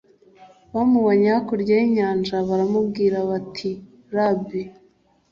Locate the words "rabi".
4.13-4.61